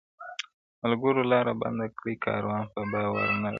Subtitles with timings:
[0.81, 3.49] •ملګرو لار بدله کړی کاروان په باورنه دی-